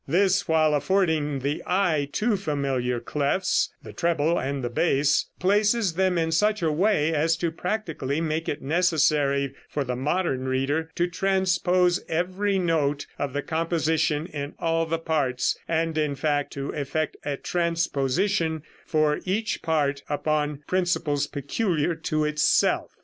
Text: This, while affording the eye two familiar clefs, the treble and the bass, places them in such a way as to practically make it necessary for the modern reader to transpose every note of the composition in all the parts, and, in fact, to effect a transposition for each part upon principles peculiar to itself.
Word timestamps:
This, 0.07 0.47
while 0.47 0.73
affording 0.73 1.41
the 1.41 1.61
eye 1.67 2.09
two 2.11 2.35
familiar 2.35 2.99
clefs, 2.99 3.69
the 3.83 3.93
treble 3.93 4.35
and 4.35 4.63
the 4.63 4.69
bass, 4.71 5.27
places 5.39 5.93
them 5.93 6.17
in 6.17 6.31
such 6.31 6.63
a 6.63 6.71
way 6.71 7.13
as 7.13 7.37
to 7.37 7.51
practically 7.51 8.19
make 8.19 8.49
it 8.49 8.63
necessary 8.63 9.53
for 9.69 9.83
the 9.83 9.95
modern 9.95 10.47
reader 10.47 10.89
to 10.95 11.05
transpose 11.07 12.03
every 12.09 12.57
note 12.57 13.05
of 13.19 13.33
the 13.33 13.43
composition 13.43 14.25
in 14.25 14.55
all 14.57 14.87
the 14.87 14.97
parts, 14.97 15.55
and, 15.67 15.95
in 15.99 16.15
fact, 16.15 16.51
to 16.53 16.71
effect 16.71 17.15
a 17.23 17.37
transposition 17.37 18.63
for 18.87 19.19
each 19.23 19.61
part 19.61 20.01
upon 20.09 20.63
principles 20.65 21.27
peculiar 21.27 21.93
to 21.93 22.25
itself. 22.25 22.89